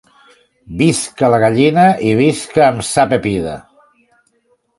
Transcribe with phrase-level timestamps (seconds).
[0.77, 3.55] Visca la gallina i visca amb sa pepida.